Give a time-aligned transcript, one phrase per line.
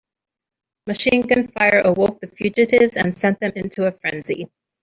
[0.87, 4.49] Machine gun fire awoke the fugitives and sent them into a frenzy.